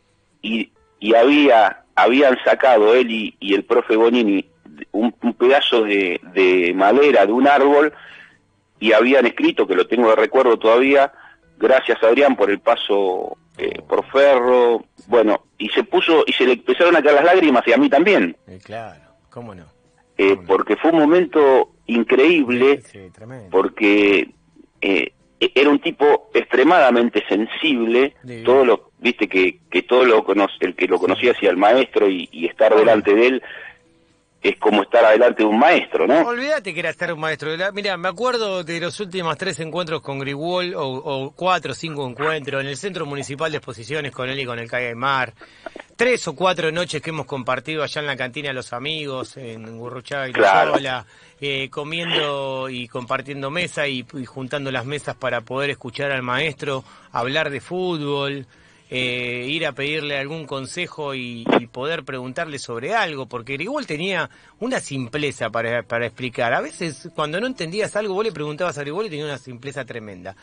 y, 0.43 0.71
había 1.15 1.85
habían 1.95 2.37
sacado 2.45 2.95
él 2.95 3.11
y, 3.11 3.55
el 3.55 3.65
profe 3.65 3.97
Bonini 3.97 4.45
un, 4.93 5.13
pedazo 5.13 5.83
de, 5.83 6.73
madera 6.75 7.27
de 7.27 7.33
un 7.33 7.49
árbol 7.49 7.93
y 8.81 8.93
habían 8.93 9.27
escrito, 9.27 9.67
que 9.67 9.75
lo 9.75 9.87
tengo 9.87 10.11
de 10.11 10.17
recuerdo 10.17 10.59
todavía, 10.59 11.13
gracias 11.59 12.03
Adrián 12.03 12.37
por 12.37 12.51
el 12.51 12.61
paso 12.61 13.37
eh, 13.57 13.83
por 13.89 14.05
ferro, 14.07 14.85
bueno, 15.09 15.47
y 15.59 15.69
se 15.71 15.83
puso, 15.83 16.23
y 16.27 16.33
se 16.33 16.45
le 16.47 16.53
empezaron 16.53 16.95
a 16.95 17.03
caer 17.03 17.17
las 17.17 17.25
lágrimas 17.25 17.67
y 17.67 17.73
a 17.73 17.77
mí 17.77 17.89
también. 17.89 18.37
claro, 18.63 19.01
cómo 19.31 19.55
no. 19.55 19.65
Eh, 20.17 20.37
porque 20.47 20.77
fue 20.77 20.91
un 20.91 20.99
momento 20.99 21.73
increíble, 21.87 22.83
porque 23.51 24.31
eh, 24.81 25.13
era 25.41 25.71
un 25.71 25.81
tipo 25.81 26.31
extremadamente 26.35 27.25
sensible, 27.29 28.15
todo 28.45 28.65
lo, 28.65 28.91
viste 28.99 29.29
que, 29.29 29.61
que 29.71 29.83
todo 29.83 30.05
lo 30.05 30.25
conoce, 30.25 30.55
el 30.61 30.75
que 30.75 30.89
lo 30.89 30.99
conocía 30.99 31.33
hacia 31.33 31.51
el 31.51 31.57
maestro 31.57 32.09
y, 32.09 32.29
estar 32.47 32.75
delante 32.75 33.15
de 33.15 33.27
él 33.27 33.43
es 34.41 34.57
como 34.59 34.83
estar 34.83 35.05
adelante 35.05 35.43
de 35.43 35.49
un 35.49 35.59
maestro, 35.59 36.07
¿no? 36.07 36.21
Olvídate 36.21 36.73
que 36.73 36.81
era 36.81 36.91
estar 36.91 37.13
un 37.13 37.21
maestro. 37.21 37.51
Mira, 37.73 37.97
me 37.97 38.09
acuerdo 38.09 38.63
de 38.63 38.81
los 38.81 38.99
últimos 39.01 39.37
tres 39.37 39.59
encuentros 39.61 40.01
con 40.01 40.19
Grigol, 40.19 40.75
o, 40.77 41.33
cuatro 41.35 41.73
o 41.73 41.75
cinco 41.75 42.09
encuentros, 42.09 42.63
en 42.63 42.69
el 42.69 42.77
Centro 42.77 43.05
Municipal 43.07 43.51
de 43.51 43.59
Exposiciones 43.59 44.13
con 44.13 44.29
él 44.29 44.39
y 44.39 44.45
con 44.45 44.59
el 44.59 44.69
Calle 44.69 44.95
Mar 44.95 45.35
tres 45.99 46.29
o 46.29 46.37
cuatro 46.37 46.71
noches 46.71 47.03
que 47.03 47.11
hemos 47.11 47.27
compartido 47.27 47.83
allá 47.83 48.01
en 48.01 48.07
la 48.07 48.17
cantina 48.17 48.53
los 48.53 48.73
amigos, 48.73 49.37
en 49.37 49.79
Gurruchaga 49.79 50.29
y 50.29 50.33
claro. 50.33 50.75
eh, 51.41 51.69
comiendo 51.71 52.69
y 52.69 52.87
compartiendo 52.87 53.51
mesa 53.51 53.89
y, 53.89 54.07
juntando 54.25 54.71
las 54.71 54.87
mesas 54.87 55.17
para 55.17 55.41
poder 55.41 55.71
escuchar 55.71 56.13
al 56.13 56.23
maestro 56.23 56.85
hablar 57.11 57.51
de 57.51 57.61
fútbol, 57.61 58.47
eh, 58.91 59.47
ir 59.49 59.67
a 59.67 59.73
pedirle 59.73 60.19
algún 60.19 60.47
consejo 60.47 61.15
y, 61.15 61.45
poder 61.73 62.03
preguntarle 62.05 62.59
sobre 62.59 62.95
algo, 62.95 63.27
porque 63.27 63.55
igual 63.55 63.87
tenía 63.87 64.31
una 64.59 64.81
simpleza 64.81 65.51
para, 65.51 65.83
para 65.83 66.07
explicar. 66.07 66.55
A 66.55 66.63
veces 66.63 67.11
cuando 67.15 67.39
no 67.41 67.47
entendías 67.47 67.95
algo, 67.95 68.15
vos 68.15 68.25
le 68.25 68.33
preguntabas 68.33 68.79
a 68.79 68.81
Grigol 68.81 69.07
y 69.07 69.11
tenía 69.11 69.27
una 69.27 69.39
simpleza 69.39 69.85
tremenda. 69.85 70.35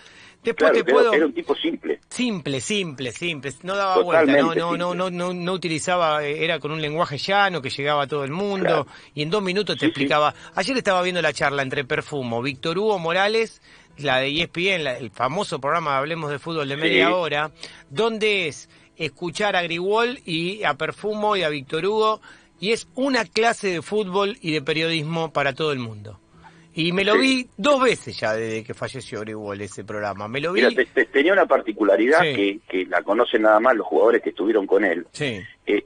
Después 0.44 0.72
te 0.72 0.84
puedo... 0.84 1.12
Era 1.12 1.26
un 1.26 1.34
tipo 1.34 1.56
simple. 1.56 2.00
Simple, 2.08 2.62
simple, 2.62 3.12
simple. 3.12 3.52
No 3.64 3.76
daba 3.76 4.02
vuelta, 4.02 4.32
no, 4.32 4.54
no, 4.54 4.78
no, 4.78 4.94
no, 4.94 5.10
no, 5.10 5.34
no 5.34 5.54
utilizaba, 5.54 6.24
eh, 6.24 6.44
era 6.44 6.60
con 6.60 6.72
un 6.72 6.82
lenguaje 6.82 7.18
llano 7.18 7.62
que 7.62 7.70
llegaba 7.72 8.04
a 8.04 8.08
todo 8.08 8.24
el 8.24 8.32
mundo 8.32 8.86
y 9.16 9.24
en 9.24 9.32
dos 9.32 9.42
minutos 9.42 9.78
te 9.78 9.88
explicaba. 9.88 10.34
Ayer 10.54 10.78
estaba 10.78 11.02
viendo 11.02 11.22
la 11.22 11.34
charla 11.34 11.64
entre 11.64 11.84
Perfumo, 11.84 12.42
Víctor 12.42 12.78
Hugo 12.78 13.00
Morales, 13.00 13.62
la 13.98 14.20
de 14.20 14.42
ESPN, 14.42 14.88
el 14.88 15.12
famoso 15.12 15.60
programa 15.60 15.98
Hablemos 15.98 16.32
de 16.32 16.40
Fútbol 16.40 16.68
de 16.68 16.78
media 16.78 17.16
hora, 17.16 17.52
donde 17.90 18.48
es 18.48 18.70
escuchar 18.98 19.56
a 19.56 19.64
Grigol 19.64 20.20
y 20.26 20.64
a 20.64 20.76
Perfumo 20.76 21.36
y 21.36 21.44
a 21.44 21.50
Víctor 21.50 21.86
Hugo 21.86 22.22
y 22.60 22.72
es 22.72 22.88
una 22.96 23.26
clase 23.26 23.68
de 23.68 23.82
fútbol 23.82 24.38
y 24.42 24.54
de 24.54 24.62
periodismo 24.62 25.32
para 25.32 25.54
todo 25.54 25.72
el 25.72 25.80
mundo. 25.80 26.20
Y 26.74 26.92
me 26.92 27.06
lo 27.06 27.18
vi 27.18 27.48
dos 27.56 27.82
veces 27.82 28.20
ya 28.20 28.34
desde 28.34 28.64
que 28.64 28.74
falleció 28.74 29.22
Grigol 29.22 29.62
ese 29.62 29.86
programa. 29.86 30.28
Me 30.28 30.42
lo 30.42 30.52
vi. 30.52 30.62
tenía 31.12 31.32
una 31.32 31.46
particularidad 31.46 32.20
que, 32.22 32.60
que, 32.68 32.86
la 32.86 33.02
conocen 33.02 33.44
nada 33.44 33.62
más 33.62 33.76
los 33.76 33.88
jugadores 33.88 34.22
que 34.22 34.32
estuvieron 34.32 34.68
con 34.68 34.84
él. 34.84 35.08
Sí. 35.14 35.42
Eh, 35.66 35.86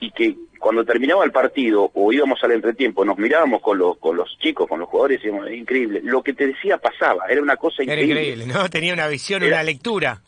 y 0.00 0.10
que 0.12 0.34
cuando 0.64 0.82
terminaba 0.82 1.26
el 1.26 1.30
partido 1.30 1.90
o 1.92 2.10
íbamos 2.10 2.42
al 2.42 2.52
entretiempo, 2.52 3.04
nos 3.04 3.18
mirábamos 3.18 3.60
con 3.60 3.76
los, 3.76 3.98
con 3.98 4.16
los 4.16 4.34
chicos, 4.38 4.66
con 4.66 4.80
los 4.80 4.88
jugadores 4.88 5.20
y 5.20 5.26
decíamos, 5.26 5.50
increíble. 5.50 6.00
Lo 6.02 6.22
que 6.22 6.32
te 6.32 6.46
decía 6.46 6.78
pasaba, 6.78 7.26
era 7.28 7.42
una 7.42 7.58
cosa 7.58 7.82
increíble. 7.82 8.12
Era 8.12 8.22
increíble, 8.30 8.46
¿no? 8.54 8.70
Tenía 8.70 8.94
una 8.94 9.06
visión, 9.06 9.42
una 9.42 9.62
lectura. 9.62 10.22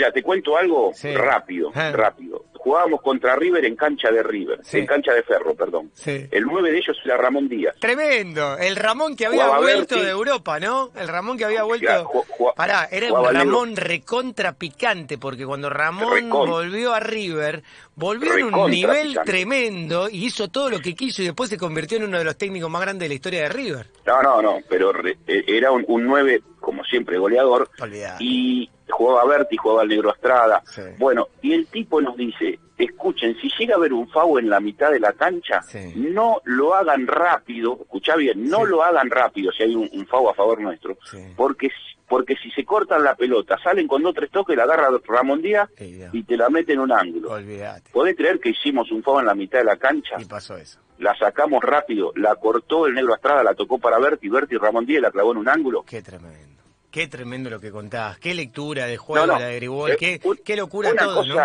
Mira, 0.00 0.12
te 0.12 0.22
cuento 0.22 0.56
algo 0.56 0.92
rápido, 1.14 1.70
ah. 1.74 1.92
rápido 1.92 2.46
jugábamos 2.60 3.00
contra 3.00 3.36
River 3.36 3.64
en 3.64 3.74
cancha 3.74 4.10
de 4.10 4.22
River, 4.22 4.60
en 4.70 4.86
cancha 4.86 5.14
de 5.14 5.22
Ferro, 5.22 5.54
perdón. 5.54 5.90
El 6.04 6.44
9 6.44 6.70
de 6.70 6.78
ellos 6.78 6.96
era 7.04 7.16
Ramón 7.16 7.48
Díaz. 7.48 7.74
Tremendo, 7.80 8.56
el 8.58 8.76
Ramón 8.76 9.16
que 9.16 9.26
había 9.26 9.58
vuelto 9.58 10.00
de 10.00 10.10
Europa, 10.10 10.60
¿no? 10.60 10.90
El 10.94 11.08
Ramón 11.08 11.38
que 11.38 11.46
había 11.46 11.62
vuelto... 11.62 12.10
Pará, 12.54 12.88
era 12.90 13.12
un 13.12 13.34
Ramón 13.34 13.76
recontra 13.76 14.52
picante, 14.52 15.16
porque 15.16 15.46
cuando 15.46 15.70
Ramón 15.70 16.28
volvió 16.28 16.92
a 16.92 17.00
River, 17.00 17.62
volvió 17.94 18.36
en 18.36 18.54
un 18.54 18.70
nivel 18.70 19.18
tremendo 19.24 20.08
y 20.10 20.26
hizo 20.26 20.48
todo 20.48 20.68
lo 20.68 20.80
que 20.80 20.94
quiso 20.94 21.22
y 21.22 21.26
después 21.26 21.48
se 21.48 21.56
convirtió 21.56 21.96
en 21.96 22.04
uno 22.04 22.18
de 22.18 22.24
los 22.24 22.36
técnicos 22.36 22.70
más 22.70 22.82
grandes 22.82 23.06
de 23.06 23.08
la 23.08 23.14
historia 23.14 23.42
de 23.42 23.48
River. 23.48 23.86
No, 24.06 24.22
no, 24.22 24.42
no, 24.42 24.58
pero 24.68 24.92
e, 25.06 25.16
era 25.46 25.70
un, 25.70 25.84
un 25.88 26.04
9, 26.04 26.42
como 26.60 26.84
siempre, 26.84 27.16
goleador. 27.16 27.70
Y 28.18 28.68
jugaba 28.90 29.24
Berti, 29.26 29.56
jugaba 29.56 29.82
el 29.82 29.88
Negro 29.88 30.12
Estrada. 30.12 30.62
Bueno, 30.98 31.28
y 31.42 31.52
el 31.52 31.66
tipo 31.66 32.00
nos 32.00 32.16
dice, 32.16 32.58
escuchen, 32.78 33.36
si 33.40 33.50
llega 33.58 33.74
a 33.74 33.78
haber 33.78 33.92
un 33.92 34.08
FAO 34.08 34.38
en 34.38 34.48
la 34.48 34.60
mitad 34.60 34.90
de 34.90 35.00
la 35.00 35.12
cancha, 35.12 35.60
no 35.96 36.40
lo 36.44 36.74
hagan 36.74 37.06
rápido, 37.06 37.78
escucha 37.80 38.16
bien, 38.16 38.48
no 38.48 38.64
lo 38.64 38.82
hagan 38.82 39.10
rápido 39.10 39.52
si 39.52 39.62
hay 39.62 39.74
un, 39.74 39.88
un 39.92 40.06
FAO 40.06 40.30
a 40.30 40.34
favor 40.34 40.60
nuestro, 40.60 40.96
porque 41.36 41.70
porque 42.08 42.34
si 42.42 42.50
se 42.50 42.64
cortan 42.64 43.04
la 43.04 43.14
pelota, 43.14 43.56
salen 43.62 43.86
con 43.86 44.02
dos 44.02 44.12
tres 44.12 44.32
toques, 44.32 44.56
la 44.56 44.64
agarra 44.64 44.88
Ramón 45.06 45.40
Díaz 45.40 45.70
y 46.12 46.24
te 46.24 46.36
la 46.36 46.50
mete 46.50 46.72
en 46.72 46.80
un 46.80 46.90
ángulo. 46.90 47.30
Olvídate. 47.30 47.88
¿Podés 47.92 48.16
creer 48.16 48.40
que 48.40 48.48
hicimos 48.50 48.90
un 48.90 49.00
FAO 49.04 49.20
en 49.20 49.26
la 49.26 49.34
mitad 49.36 49.60
de 49.60 49.64
la 49.66 49.76
cancha? 49.76 50.16
Y 50.18 50.24
pasó 50.24 50.56
eso. 50.56 50.80
La 50.98 51.16
sacamos 51.16 51.62
rápido, 51.62 52.12
la 52.16 52.34
cortó 52.34 52.86
el 52.86 52.94
negro 52.94 53.14
Estrada, 53.14 53.44
la 53.44 53.54
tocó 53.54 53.78
para 53.78 54.00
Berti, 54.00 54.28
Berti 54.28 54.56
Ramón 54.56 54.86
Díaz 54.86 55.02
la 55.02 55.12
clavó 55.12 55.30
en 55.30 55.38
un 55.38 55.48
ángulo. 55.48 55.84
Qué 55.84 56.02
tremendo. 56.02 56.49
Qué 56.90 57.06
tremendo 57.06 57.50
lo 57.50 57.60
que 57.60 57.70
contabas. 57.70 58.18
Qué 58.18 58.34
lectura 58.34 58.86
de 58.86 58.96
juego 58.96 59.26
la 59.26 59.38
de 59.38 59.56
Gribol. 59.56 59.92
Eh, 59.92 60.20
qué, 60.44 60.56
locura 60.56 60.92
todo, 60.96 61.24
¿no? 61.24 61.36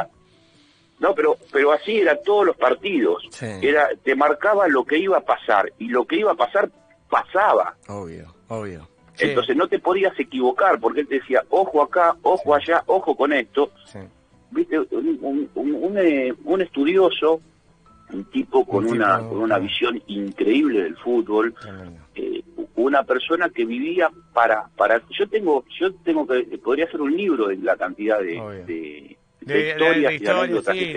No, 1.00 1.14
pero, 1.14 1.38
pero 1.52 1.72
así 1.74 1.98
era 1.98 2.20
todos 2.22 2.46
los 2.46 2.58
partidos. 2.58 3.30
Era, 3.42 3.90
te 4.04 4.16
marcaba 4.16 4.68
lo 4.68 4.86
que 4.86 4.98
iba 4.98 5.18
a 5.18 5.22
pasar 5.22 5.72
y 5.78 5.90
lo 5.90 6.06
que 6.06 6.18
iba 6.18 6.32
a 6.32 6.36
pasar 6.36 6.70
pasaba. 7.10 7.76
Obvio, 7.88 8.34
obvio. 8.48 8.88
Entonces 9.18 9.56
no 9.56 9.68
te 9.68 9.80
podías 9.80 10.18
equivocar 10.20 10.80
porque 10.80 11.02
él 11.02 11.08
te 11.08 11.16
decía, 11.16 11.44
ojo 11.50 11.82
acá, 11.82 12.16
ojo 12.22 12.56
allá, 12.56 12.84
ojo 12.88 13.16
con 13.16 13.32
esto. 13.34 13.72
Viste, 14.52 14.80
un, 14.80 15.50
un, 15.56 15.98
eh, 15.98 16.34
un, 16.44 16.62
estudioso, 16.62 17.42
un 18.12 18.26
tipo 18.26 18.66
con 18.66 18.86
una 18.86 19.20
con 19.20 19.38
una 19.38 19.58
visión 19.58 20.02
increíble 20.08 20.84
del 20.84 20.96
fútbol, 20.98 21.54
eh, 22.16 22.42
una 22.76 23.04
persona 23.04 23.50
que 23.50 23.66
vivía 23.66 24.10
para 24.34 24.68
para 24.76 25.02
yo 25.18 25.28
tengo 25.30 25.64
yo 25.80 25.94
tengo 25.96 26.28
que 26.28 26.44
podría 26.58 26.86
hacer 26.86 27.02
un 27.02 27.16
libro 27.16 27.48
de 27.48 27.58
la 27.58 27.78
cantidad 27.78 28.20
de, 28.20 28.36
de, 28.66 29.18
historias, 29.46 30.66
sí, 30.72 30.94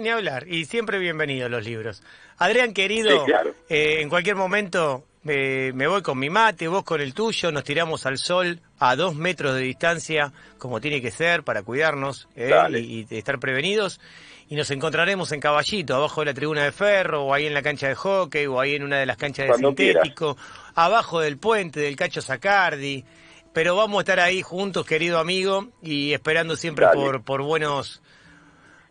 ni, 0.00 0.08
hablar. 0.08 0.48
Y 0.48 0.64
siempre 0.64 0.98
bienvenidos 0.98 1.50
los 1.50 1.64
libros. 1.64 2.02
Adrián, 2.38 2.74
querido, 2.74 3.24
eh, 3.68 4.00
en 4.00 4.08
cualquier 4.08 4.34
momento 4.34 5.04
me 5.24 5.86
voy 5.86 6.02
con 6.02 6.18
mi 6.18 6.30
mate, 6.30 6.68
vos 6.68 6.82
con 6.82 7.00
el 7.00 7.14
tuyo, 7.14 7.52
nos 7.52 7.64
tiramos 7.64 8.06
al 8.06 8.18
sol 8.18 8.60
a 8.78 8.96
dos 8.96 9.14
metros 9.14 9.54
de 9.54 9.60
distancia, 9.60 10.32
como 10.58 10.80
tiene 10.80 11.00
que 11.00 11.10
ser, 11.12 11.44
para 11.44 11.62
cuidarnos 11.62 12.28
eh, 12.34 12.52
y, 12.80 13.06
estar 13.10 13.38
prevenidos. 13.38 14.00
Y 14.48 14.56
nos 14.56 14.70
encontraremos 14.70 15.30
en 15.32 15.40
Caballito, 15.40 15.94
abajo 15.94 16.20
de 16.20 16.26
la 16.26 16.34
tribuna 16.34 16.64
de 16.64 16.72
ferro, 16.72 17.24
o 17.24 17.32
ahí 17.32 17.46
en 17.46 17.54
la 17.54 17.62
cancha 17.62 17.88
de 17.88 17.94
hockey, 17.94 18.46
o 18.46 18.60
ahí 18.60 18.74
en 18.74 18.82
una 18.82 18.98
de 18.98 19.06
las 19.06 19.16
canchas 19.16 19.46
de 19.46 19.54
sintético, 19.54 20.36
abajo 20.74 21.20
del 21.20 21.38
puente 21.38 21.80
del 21.80 21.96
Cacho 21.96 22.20
Sacardi. 22.20 23.04
Pero 23.52 23.76
vamos 23.76 23.98
a 23.98 24.00
estar 24.00 24.20
ahí 24.20 24.42
juntos, 24.42 24.84
querido 24.84 25.18
amigo, 25.18 25.68
y 25.80 26.12
esperando 26.12 26.56
siempre 26.56 26.86
por, 26.92 27.22
por 27.22 27.42
buenos 27.42 28.02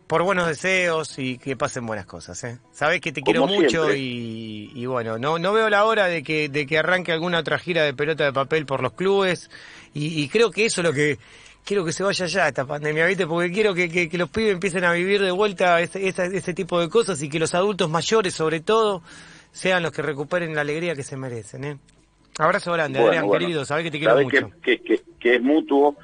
por 0.06 0.22
buenos 0.22 0.46
deseos 0.46 1.18
y 1.18 1.38
que 1.38 1.56
pasen 1.56 1.86
buenas 1.86 2.06
cosas, 2.06 2.42
¿eh? 2.44 2.58
Sabés 2.72 3.00
que 3.00 3.12
te 3.12 3.22
quiero 3.22 3.46
mucho 3.46 3.94
y, 3.94 4.84
bueno, 4.86 5.18
no 5.18 5.38
no 5.38 5.52
veo 5.52 5.70
la 5.70 5.84
hora 5.84 6.06
de 6.06 6.22
que 6.22 6.48
de 6.48 6.66
que 6.66 6.78
arranque 6.78 7.12
alguna 7.12 7.38
otra 7.38 7.58
gira 7.58 7.84
de 7.84 7.94
pelota 7.94 8.24
de 8.24 8.32
papel 8.32 8.66
por 8.66 8.82
los 8.82 8.92
clubes 8.92 9.50
y, 9.94 10.28
creo 10.28 10.50
que 10.50 10.66
eso 10.66 10.80
es 10.80 10.86
lo 10.86 10.92
que 10.92 11.18
quiero 11.64 11.84
que 11.84 11.92
se 11.92 12.02
vaya 12.02 12.26
ya 12.26 12.48
esta 12.48 12.64
pandemia, 12.64 13.06
¿viste? 13.06 13.26
Porque 13.26 13.52
quiero 13.52 13.74
que, 13.74 13.88
que, 14.08 14.18
los 14.18 14.30
pibes 14.30 14.52
empiecen 14.52 14.84
a 14.84 14.92
vivir 14.92 15.20
de 15.22 15.30
vuelta 15.30 15.80
ese, 15.80 16.08
ese, 16.08 16.54
tipo 16.54 16.80
de 16.80 16.88
cosas 16.88 17.22
y 17.22 17.28
que 17.28 17.38
los 17.38 17.54
adultos 17.54 17.90
mayores, 17.90 18.34
sobre 18.34 18.60
todo, 18.60 19.02
sean 19.52 19.82
los 19.82 19.92
que 19.92 20.02
recuperen 20.02 20.54
la 20.54 20.62
alegría 20.62 20.94
que 20.94 21.02
se 21.02 21.16
merecen, 21.16 21.64
¿eh? 21.64 21.78
Abrazo 22.38 22.72
grande, 22.72 22.98
Adrián, 22.98 23.30
querido, 23.30 23.64
sabés 23.66 23.84
que 23.84 23.90
te 23.90 23.98
quiero 23.98 24.18
mucho. 24.22 24.50
Que, 24.62 24.80
que, 24.80 25.02
que 25.20 25.34
es 25.36 25.42
mutuo 25.42 25.96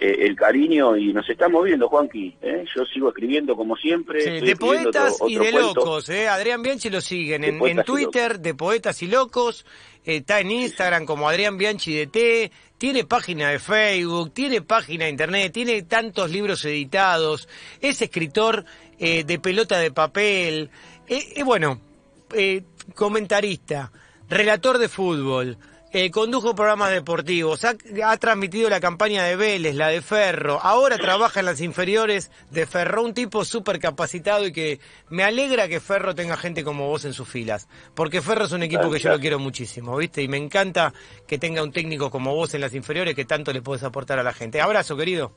eh, 0.00 0.26
el 0.26 0.36
cariño 0.36 0.96
y 0.96 1.12
nos 1.12 1.28
estamos 1.28 1.64
viendo, 1.64 1.88
Juanqui. 1.88 2.36
¿eh? 2.42 2.64
Yo 2.74 2.84
sigo 2.84 3.08
escribiendo 3.08 3.54
como 3.56 3.76
siempre. 3.76 4.40
de 4.40 4.56
poetas 4.56 5.18
y 5.26 5.36
de 5.36 5.52
locos. 5.52 6.08
¿eh? 6.08 6.28
Adrián 6.28 6.62
Bianchi 6.62 6.90
lo 6.90 7.00
siguen 7.00 7.44
en, 7.44 7.82
Twitter, 7.84 8.40
de 8.40 8.54
poetas 8.54 9.02
y 9.02 9.06
locos. 9.06 9.64
Está 10.04 10.40
en 10.40 10.50
Instagram 10.50 11.06
como 11.06 11.28
Adrián 11.28 11.56
Bianchi 11.56 11.94
de 11.94 12.06
T. 12.08 12.52
Tiene 12.76 13.04
página 13.04 13.50
de 13.50 13.58
Facebook, 13.58 14.34
tiene 14.34 14.60
página 14.60 15.04
de 15.04 15.10
internet, 15.10 15.52
tiene 15.52 15.82
tantos 15.82 16.30
libros 16.30 16.64
editados. 16.64 17.48
Es 17.80 18.02
escritor 18.02 18.64
de 18.98 19.38
pelota 19.42 19.78
de 19.78 19.90
papel. 19.90 20.70
bueno, 21.44 21.80
comentarista, 22.94 23.92
relator 24.28 24.78
de 24.78 24.88
fútbol. 24.88 25.56
Eh, 25.96 26.10
condujo 26.10 26.56
programas 26.56 26.90
deportivos, 26.90 27.64
ha, 27.64 28.16
transmitido 28.16 28.68
la 28.68 28.80
campaña 28.80 29.22
de 29.22 29.36
Vélez, 29.36 29.76
la 29.76 29.90
de 29.90 30.02
Ferro, 30.02 30.58
ahora 30.60 30.98
trabaja 30.98 31.38
en 31.38 31.46
las 31.46 31.60
inferiores 31.60 32.32
de 32.50 32.66
Ferro, 32.66 33.04
un 33.04 33.14
tipo 33.14 33.44
súper 33.44 33.78
capacitado 33.78 34.44
y 34.44 34.50
que 34.50 34.80
me 35.08 35.22
alegra 35.22 35.68
que 35.68 35.78
Ferro 35.78 36.12
tenga 36.12 36.36
gente 36.36 36.64
como 36.64 36.88
vos 36.88 37.04
en 37.04 37.12
sus 37.12 37.28
filas, 37.28 37.68
porque 37.94 38.22
Ferro 38.22 38.46
es 38.46 38.50
un 38.50 38.64
equipo 38.64 38.90
que 38.90 38.98
yo 38.98 39.10
lo 39.10 39.20
quiero 39.20 39.38
muchísimo, 39.38 39.96
¿viste? 39.96 40.20
Y 40.20 40.26
me 40.26 40.36
encanta 40.36 40.92
que 41.28 41.38
tenga 41.38 41.62
un 41.62 41.70
técnico 41.70 42.10
como 42.10 42.34
vos 42.34 42.52
en 42.54 42.62
las 42.62 42.74
inferiores 42.74 43.14
que 43.14 43.24
tanto 43.24 43.52
le 43.52 43.62
puedes 43.62 43.84
aportar 43.84 44.18
a 44.18 44.24
la 44.24 44.32
gente. 44.32 44.60
Abrazo, 44.60 44.96
querido. 44.96 45.30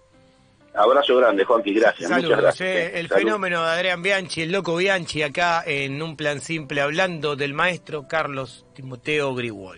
Abrazo 0.73 1.17
grande, 1.17 1.45
Juanqui, 1.45 1.75
gracias. 1.75 2.09
Saludos, 2.09 2.41
gracias. 2.41 2.67
Eh, 2.67 2.99
el 2.99 3.09
fenómeno 3.09 3.63
de 3.63 3.69
Adrián 3.69 4.01
Bianchi, 4.01 4.41
el 4.41 4.51
loco 4.51 4.75
Bianchi, 4.75 5.21
acá 5.21 5.63
en 5.67 6.01
un 6.01 6.17
plan 6.17 6.41
simple, 6.41 6.81
hablando 6.81 7.35
del 7.35 7.53
maestro 7.53 8.07
Carlos 8.07 8.65
Timoteo 8.73 9.35
Griwol. 9.35 9.75